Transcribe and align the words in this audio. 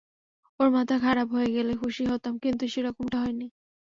ওর 0.59 0.69
মাথা 0.75 0.95
খারাপ 0.99 1.27
হয়ে 1.35 1.49
গেলে 1.55 1.73
খুশিই 1.81 2.09
হতাম, 2.11 2.33
কিন্তু 2.43 2.63
সেরকমটা 2.73 3.17
হয়নি! 3.23 3.47